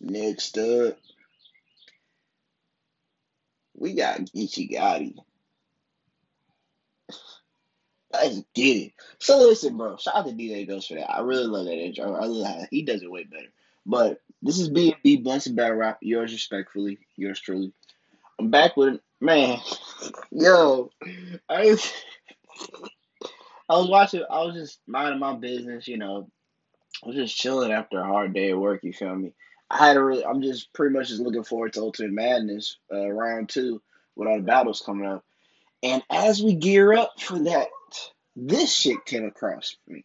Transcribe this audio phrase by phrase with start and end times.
[0.00, 0.98] Next up,
[3.74, 5.14] we got Geechee Gotti.
[8.12, 8.92] Let's get it.
[9.18, 9.96] So listen, bro.
[9.96, 11.10] Shout out to DJ Ghost for that.
[11.10, 12.14] I really love that intro.
[12.14, 13.48] I love how he does it way better.
[13.84, 15.98] But this is B and B Blunts and Battle Rap.
[16.00, 17.72] Yours respectfully, yours truly.
[18.38, 19.58] I'm back with man.
[20.30, 20.90] Yo,
[21.48, 21.76] I
[23.68, 24.24] I was watching.
[24.30, 25.88] I was just minding my business.
[25.88, 26.28] You know,
[27.02, 28.84] I was just chilling after a hard day at work.
[28.84, 29.32] You feel me?
[29.70, 30.24] I had a really.
[30.24, 33.82] I'm just pretty much just looking forward to Ultimate Madness uh, round two
[34.14, 35.24] with all the battles coming up.
[35.82, 37.68] And as we gear up for that,
[38.34, 40.04] this shit came across me.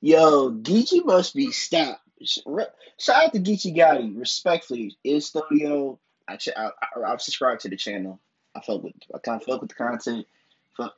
[0.00, 2.00] Yo, Geechee must be stopped.
[2.22, 4.96] Shout out to Geechee Gotti, respectfully.
[5.04, 5.98] Is studio.
[6.28, 6.70] I, I,
[7.04, 8.20] I have subscribed to the channel.
[8.54, 8.94] I fuck with.
[9.14, 10.26] I kind of fuck with the content.
[10.76, 10.94] Fuck.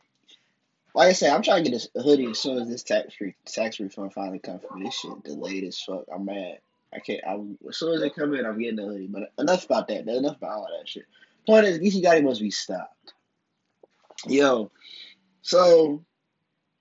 [0.95, 3.35] Like I said, I'm trying to get a hoodie as soon as this tax free
[3.45, 6.05] tax refund finally comes from this shit delayed as fuck.
[6.13, 6.59] I'm mad.
[6.97, 7.21] I can't.
[7.27, 9.07] I, as soon as they come in, I'm getting the hoodie.
[9.07, 10.09] But enough about that.
[10.09, 11.05] Enough about all that shit.
[11.47, 13.13] Point is, Geechee Gotti must be stopped.
[14.27, 14.71] Yo,
[15.43, 16.05] so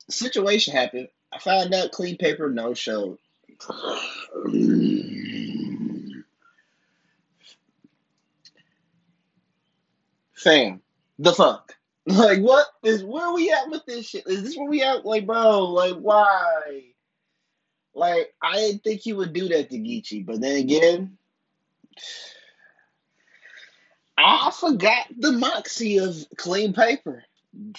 [0.10, 1.10] situation happened.
[1.34, 3.18] I found out clean paper no show.
[10.34, 10.82] Fam,
[11.20, 11.74] the fuck?
[12.08, 14.28] Like, what is where we at with this shit?
[14.28, 15.08] Is this where we at?
[15.08, 16.84] Like, bro, like, why?
[17.96, 21.18] Like, I didn't think he would do that to Geechee, but then again,
[24.18, 27.24] I forgot the moxie of clean paper.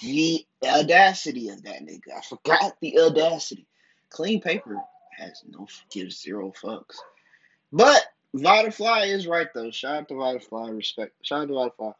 [0.01, 2.17] The audacity of that nigga.
[2.17, 3.67] I forgot the audacity.
[4.09, 4.81] Clean paper
[5.15, 6.97] has no gives zero fucks.
[7.71, 8.03] But
[8.35, 9.69] Vitafly is right though.
[9.69, 10.75] Shout out to Vitafly.
[10.75, 11.13] Respect.
[11.21, 11.93] Shout out to Vitafly.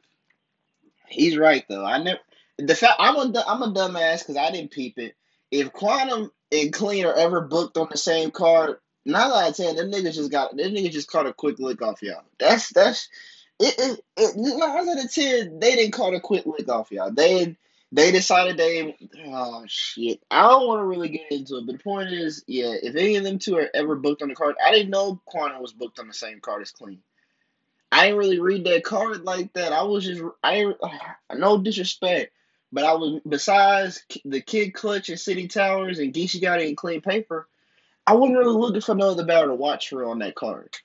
[1.08, 1.86] He's right though.
[1.86, 2.20] I never
[2.58, 5.16] the fact I'm a I'm a dumbass because I didn't peep it.
[5.52, 9.76] If Quantum and Clean are ever booked on the same card, nine out of ten,
[9.76, 12.24] them niggas just got them niggas just caught a quick lick off y'all.
[12.40, 13.10] That's that's
[13.60, 13.76] it.
[13.78, 17.12] It, it nine out of ten, they didn't caught a quick lick off y'all.
[17.12, 17.56] They
[17.92, 18.98] they decided they
[19.28, 20.22] oh shit.
[20.30, 23.16] I don't want to really get into it, but the point is, yeah, if any
[23.16, 26.00] of them two are ever booked on the card, I didn't know Quantum was booked
[26.00, 27.00] on the same card as Clean.
[27.92, 29.72] I didn't really read that card like that.
[29.72, 30.74] I was just I
[31.36, 32.34] no disrespect,
[32.72, 37.02] but I was besides the Kid Clutch and City Towers and Geechee Gotti and Clean
[37.02, 37.48] Paper,
[38.06, 40.76] I wasn't really looking for no other battle to watch for on that card.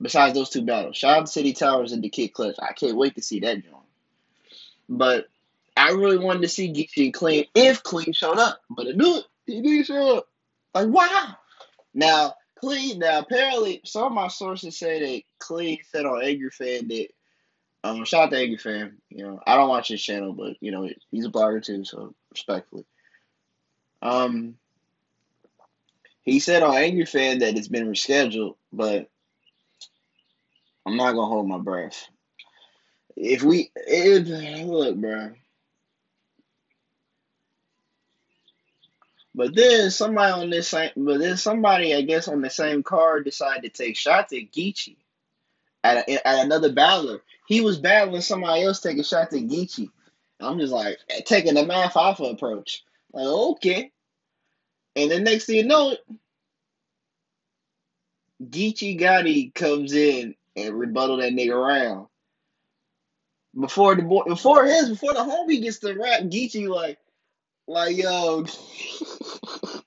[0.00, 2.56] Besides those two battles, shout out City Towers and the Kid Clutch.
[2.60, 3.76] I can't wait to see that joint.
[4.88, 5.26] But
[5.76, 9.24] I really wanted to see Geechee and Clean if Clean showed up, but it it.
[9.46, 10.28] He didn't show up.
[10.74, 11.36] Like wow.
[11.94, 12.98] Now Clean.
[12.98, 17.08] Now apparently, some of my sources say that Clean said on Angry Fan that.
[17.84, 18.96] Um, shout out to Angry Fan.
[19.10, 22.14] You know, I don't watch his channel, but you know he's a blogger too, so
[22.30, 22.86] respectfully.
[24.00, 24.56] Um,
[26.22, 29.10] he said on Angry Fan that it's been rescheduled, but
[30.86, 32.08] I'm not gonna hold my breath.
[33.16, 35.32] If we, if look, bro,
[39.34, 43.26] But then somebody on this same, but then somebody I guess on the same card
[43.26, 44.96] decided to take shots at Geechee
[45.84, 47.22] at, a, at another battler.
[47.46, 49.90] He was battling somebody else taking shots at Geechee.
[50.40, 52.82] I'm just like taking the Math Hoffa approach.
[53.12, 53.92] Like okay,
[54.96, 55.96] and the next thing you know
[58.42, 62.08] Geechee Gotti comes in and rebuttal that nigga around.
[63.58, 66.98] Before the boy, before his, before the homie gets to rap, Geechee like,
[67.68, 68.44] like yo,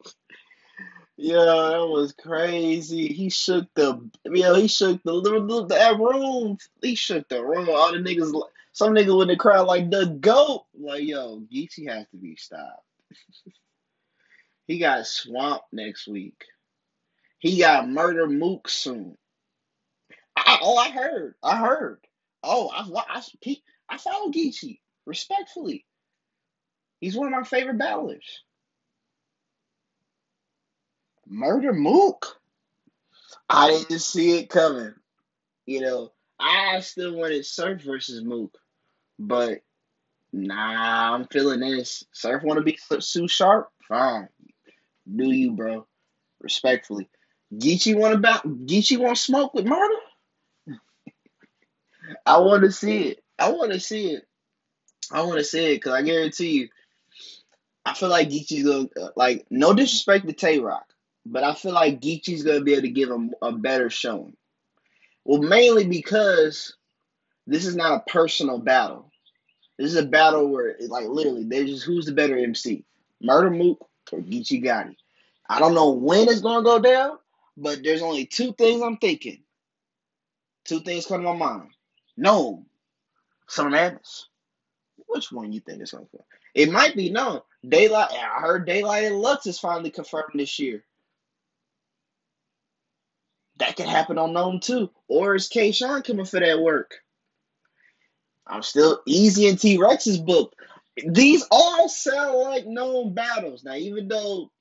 [1.17, 3.07] Yeah, that was crazy.
[3.07, 6.59] He shook the, yo, he shook the little that room.
[6.81, 7.69] He shook the room.
[7.69, 8.31] All the niggas,
[8.71, 10.65] some niggas in the crowd like the goat.
[10.79, 12.85] Like, yo, Geechee has to be stopped.
[14.67, 16.45] he got swamped next week.
[17.39, 19.17] He got murder mook soon.
[20.35, 21.33] I, oh, I heard.
[21.43, 21.99] I heard.
[22.43, 23.55] Oh, I I, I,
[23.89, 25.83] I follow Geechee respectfully.
[26.99, 28.43] He's one of my favorite battlers.
[31.29, 32.39] Murder Mook.
[33.49, 34.93] I didn't see it coming.
[35.65, 38.57] You know, I still wanted Surf versus Mook,
[39.19, 39.61] but
[40.31, 42.05] nah, I'm feeling this.
[42.11, 43.69] Surf want to be Sue Sharp?
[43.87, 44.29] Fine,
[45.13, 45.87] do you, bro?
[46.41, 47.09] Respectfully,
[47.53, 49.95] Geechee want about Geechee want smoke with Murder?
[52.25, 53.23] I want to see it.
[53.39, 54.23] I want to see it.
[55.11, 56.69] I want to see it because I guarantee you,
[57.85, 60.85] I feel like Geechee's gonna like no disrespect to Tay Roc
[61.31, 64.35] but I feel like Geechee's gonna be able to give him a better showing.
[65.25, 66.75] Well, mainly because
[67.45, 69.11] this is not a personal battle.
[69.77, 72.83] This is a battle where, like, literally, they just who's the better MC,
[73.21, 74.95] Murder Mook or Geechee Gotti.
[75.49, 77.17] I don't know when it's gonna go down,
[77.55, 79.43] but there's only two things I'm thinking:
[80.65, 81.69] Two things come to my mind.
[82.17, 82.65] No,
[83.47, 84.27] Summer Madness.
[85.07, 86.19] Which one you think is going to
[86.53, 87.45] It might be no.
[87.65, 88.11] Daylyt.
[88.11, 90.83] I heard Daylyt and Lux is finally confirmed this year.
[93.57, 94.89] That could happen on NOME too.
[95.07, 96.95] Or is K Sean coming for that work?
[98.45, 100.55] I'm still easy and T Rex's book.
[101.05, 103.63] These all sound like known battles.
[103.63, 104.51] Now, even though,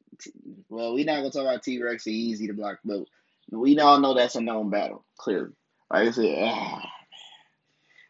[0.68, 3.06] well, we're not gonna talk about T Rex and Easy to block, but
[3.50, 5.04] we all know that's a known battle.
[5.16, 5.52] Clearly,
[5.90, 6.90] like I said, ah,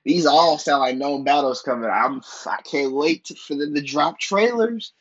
[0.05, 1.91] these all sound like known battles coming.
[1.91, 4.93] I'm I can't wait to, for them to drop trailers.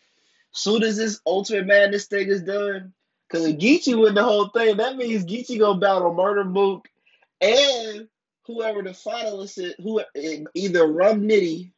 [0.51, 2.93] Soon as this Ultimate Madness thing is done,
[3.27, 6.87] because if Geechee win the whole thing, that means Geechee gonna battle Murder Mook
[7.41, 8.07] and
[8.45, 11.71] whoever the finalist is, who eh, either Rum Nitty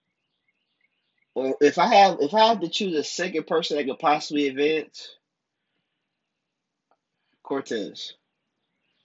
[1.37, 4.47] or if I have if I have to choose a second person that could possibly
[4.47, 5.15] advance,
[7.43, 8.13] Cortez.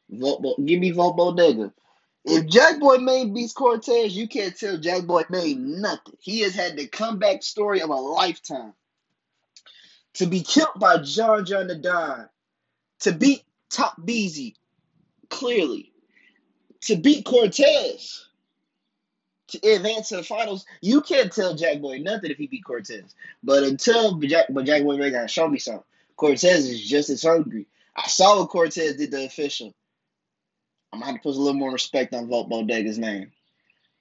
[0.09, 1.73] Vote, give me Vote Bodega.
[2.25, 6.17] If Jack Boy Maine beats Cortez, you can't tell Jack Boy Maine nothing.
[6.21, 8.75] He has had the comeback story of a lifetime.
[10.15, 12.29] To be killed by John John Da Don,
[13.03, 14.57] to beat Top Beezy,
[15.29, 15.93] clearly,
[16.83, 18.27] to beat Cortez,
[19.49, 23.15] to advance to the finals, you can't tell Jack Boy nothing if he beat Cortez.
[23.43, 25.85] But until Jack, but Jack Boy gotta show me something.
[26.17, 27.67] Cortez is just as hungry.
[27.97, 29.75] I saw what Cortez did the official.
[30.93, 33.33] I'm gonna to put a little more respect on Vote Bodega's name.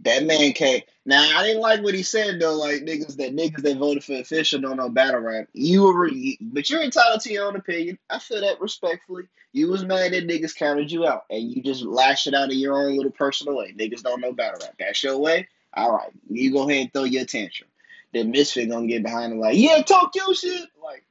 [0.03, 0.81] That man came.
[1.05, 2.55] Now I didn't like what he said though.
[2.55, 5.47] Like niggas that niggas that voted for official don't know battle rap.
[5.53, 6.09] You were,
[6.41, 7.99] but you're entitled to your own opinion.
[8.09, 9.23] I feel that respectfully.
[9.53, 12.57] You was mad that niggas counted you out, and you just lashed it out in
[12.57, 13.73] your own little personal way.
[13.73, 14.75] Niggas don't know battle rap.
[14.79, 15.47] That's your way.
[15.73, 17.69] All right, you go ahead and throw your tantrum.
[18.13, 20.67] Then Misfit gonna get behind him like, yeah, talk your shit.
[20.81, 21.03] Like,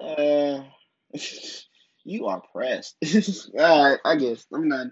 [0.00, 0.62] uh,
[2.04, 2.96] you are pressed.
[3.58, 4.86] All right, I guess I'm not.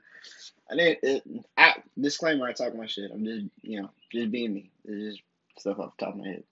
[0.71, 0.99] I didn't.
[1.03, 3.11] It, I, disclaimer: I talk my shit.
[3.13, 4.71] I'm just, you know, just being me.
[4.85, 5.23] It's just
[5.59, 6.45] stuff off the top of my head.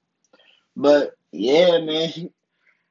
[0.77, 2.31] But yeah, man.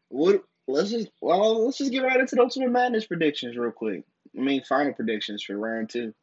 [0.10, 0.44] What?
[0.68, 4.04] Let's just well, let's just get right into the Ultimate Madness predictions real quick.
[4.38, 6.14] I mean, final predictions for round two.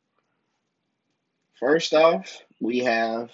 [1.58, 3.30] First off, we have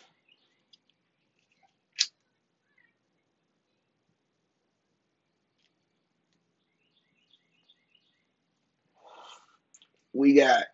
[10.15, 10.65] we got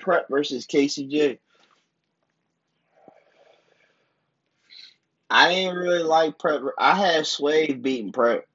[0.00, 1.38] Prep versus KCJ.
[5.28, 6.62] I didn't really like Prep.
[6.78, 8.46] I had Swave beating Prep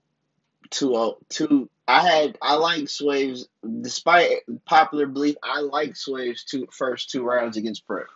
[0.71, 1.69] 2 2.
[1.87, 3.47] I had I like Swave's
[3.81, 5.35] despite popular belief.
[5.43, 8.07] I like Swave's two first two rounds against Prep,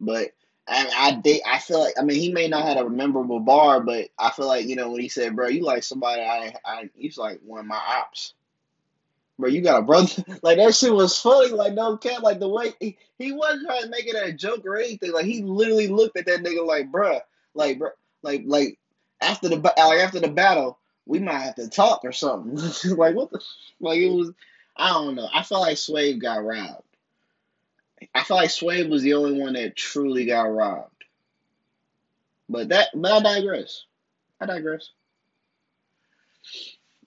[0.00, 0.28] but
[0.68, 3.80] I I did I feel like I mean he may not have a memorable bar,
[3.80, 6.90] but I feel like you know when he said, "Bro, you like somebody I I
[6.94, 8.34] he's like one of my ops."
[9.38, 10.24] Bro, you got a brother.
[10.42, 11.50] Like that shit was funny.
[11.50, 12.22] Like no cat.
[12.22, 15.12] Like the way he, he wasn't trying to make it a joke or anything.
[15.12, 17.20] Like he literally looked at that nigga like, bruh,
[17.54, 17.90] like, bro,
[18.22, 18.78] like, like
[19.20, 22.56] after the like after the battle, we might have to talk or something.
[22.96, 23.40] like what the
[23.80, 24.32] like it was.
[24.76, 25.28] I don't know.
[25.32, 26.82] I felt like Swave got robbed.
[28.14, 31.04] I felt like Swave was the only one that truly got robbed.
[32.48, 33.84] But that, but I digress.
[34.40, 34.90] I digress.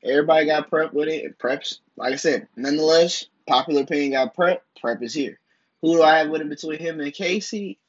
[0.04, 1.38] Everybody got prep with it.
[1.40, 4.64] Preps, like I said, nonetheless, popular opinion got prep.
[4.80, 5.40] Prep is here.
[5.82, 7.80] Who do I have with him between him and Casey?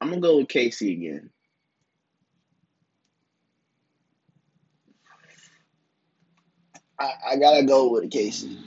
[0.00, 1.30] I'm gonna go with Casey again.
[6.98, 8.58] I, I gotta go with Casey.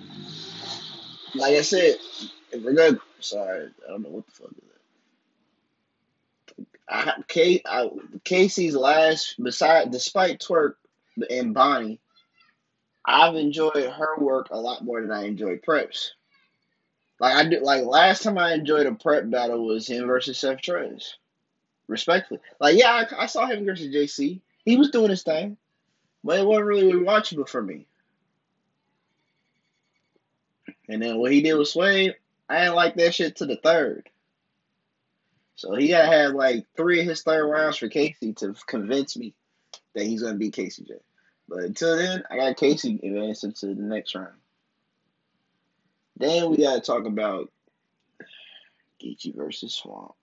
[1.36, 1.96] Like I said,
[2.52, 4.73] if we're gonna sorry, I don't know what the fuck is
[6.90, 7.90] I, K, I,
[8.24, 10.75] Casey's last, beside despite Twerk
[11.30, 12.00] and Bonnie,
[13.06, 16.10] I've enjoyed her work a lot more than I enjoyed Preps.
[17.20, 20.60] Like I did, like last time I enjoyed a prep battle was him versus Seth
[20.62, 21.13] Trez.
[21.88, 24.42] Respectfully, like yeah, I, I saw him versus JC.
[24.66, 25.58] He was doing his thing,
[26.24, 27.86] but it wasn't really watchable for me.
[30.90, 32.16] And then what he did with Sway,
[32.50, 34.10] I didn't like that shit to the third.
[35.56, 39.34] So he gotta have like three of his third rounds for Casey to convince me
[39.94, 40.96] that he's gonna beat Casey J.
[41.48, 44.34] But until then, I got Casey advancing to the next round.
[46.18, 47.52] Then we gotta talk about
[49.02, 50.16] Geechee versus Swamp.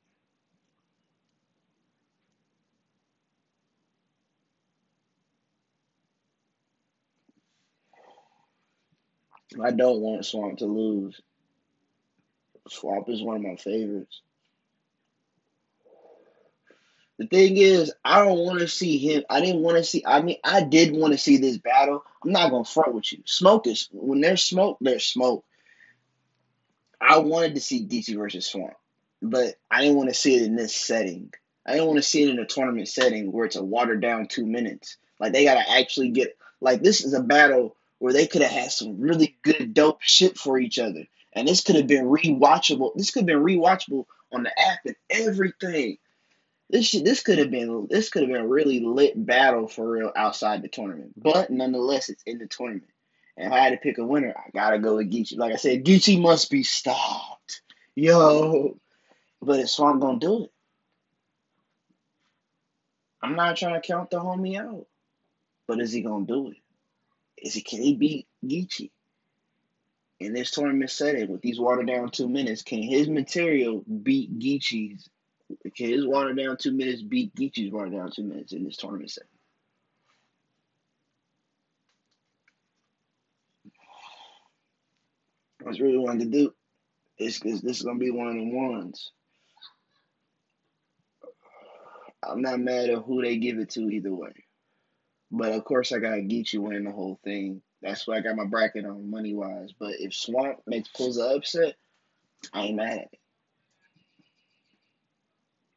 [9.63, 11.21] I don't want Swamp to lose.
[12.69, 14.21] Swamp is one of my favorites.
[17.21, 19.25] The thing is, I don't want to see him.
[19.29, 20.03] I didn't want to see.
[20.07, 22.03] I mean, I did want to see this battle.
[22.25, 23.19] I'm not gonna front with you.
[23.27, 25.45] Smoke is when there's smoke, there's smoke.
[26.99, 28.73] I wanted to see DC versus Swamp,
[29.21, 31.31] but I didn't want to see it in this setting.
[31.67, 34.27] I didn't want to see it in a tournament setting where it's a watered down
[34.27, 34.97] two minutes.
[35.19, 38.73] Like they gotta actually get like this is a battle where they could have had
[38.73, 41.05] some really good dope shit for each other.
[41.35, 42.93] And this could have been rewatchable.
[42.97, 45.99] This could have been rewatchable on the app and everything.
[46.71, 50.13] This this could have been this could have been a really lit battle for real
[50.15, 51.13] outside the tournament.
[51.17, 52.91] But nonetheless, it's in the tournament.
[53.37, 55.37] And if I had to pick a winner, I gotta go with Geechee.
[55.37, 57.63] Like I said, Geechee must be stopped.
[57.97, 58.79] Yo.
[59.43, 60.53] But if Swamp gonna do it,
[63.23, 64.87] I'm not trying to count the homie out.
[65.67, 66.59] But is he gonna do it?
[67.37, 68.91] Is he can he beat Geechee?
[70.21, 75.09] In this tournament setting with these watered down two minutes, can his material beat Geechee's?
[75.75, 79.25] His watered down two minutes beat Geechee's watered down two minutes in this tournament set.
[85.63, 86.55] Was really wanting to do
[87.19, 89.13] is because this is gonna be one of the ones.
[92.23, 94.33] I'm not mad at who they give it to either way.
[95.31, 97.63] But of course, I got Geechee winning the whole thing.
[97.83, 99.73] That's why I got my bracket on money wise.
[99.79, 101.77] But if Swamp makes pulls the upset,
[102.53, 103.19] I ain't mad at it.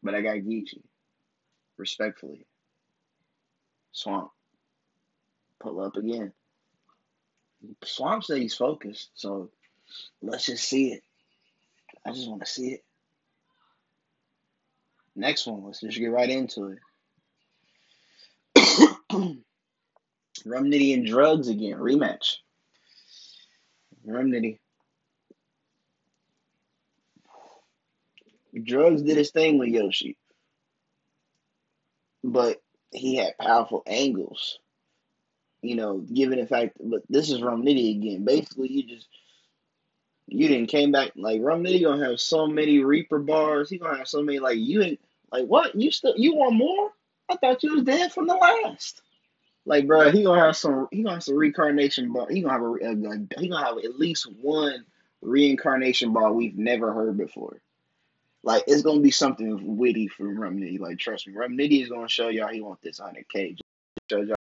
[0.03, 0.83] But I got Geechee,
[1.77, 2.45] respectfully.
[3.93, 4.31] Swamp,
[5.61, 6.33] pull up again.
[7.83, 9.49] Swamp said he's focused, so
[10.21, 11.03] let's just see it.
[12.05, 12.83] I just want to see it.
[15.15, 16.79] Next one, let's just get right into it.
[20.45, 22.37] Rum Nitty and Drugs again, rematch.
[24.05, 24.59] Rum Nitty.
[28.61, 30.17] Drugs did his thing with Yoshi,
[32.23, 34.59] but he had powerful angles.
[35.61, 38.25] You know, given the fact, but this is Rum Nitty again.
[38.25, 39.07] Basically, you just
[40.27, 43.69] you didn't came back like Rum Nitty gonna have so many Reaper bars.
[43.69, 44.99] He gonna have so many like you ain't
[45.31, 46.91] like what you still you want more?
[47.29, 49.01] I thought you was dead from the last.
[49.65, 50.87] Like, bro, he gonna have some.
[50.91, 52.27] He gonna have some reincarnation bar.
[52.29, 52.73] He gonna have a.
[52.73, 54.85] a he gonna have at least one
[55.21, 57.61] reincarnation bar we've never heard before.
[58.43, 60.79] Like, it's gonna be something witty from Rum Nitty.
[60.79, 63.57] Like, trust me, Rum Nitty is gonna show y'all he want this 100k.
[64.09, 64.25] Show y'all